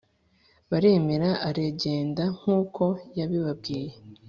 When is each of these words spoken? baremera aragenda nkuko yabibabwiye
baremera 0.69 1.29
aragenda 1.49 2.23
nkuko 2.37 2.83
yabibabwiye 3.17 3.93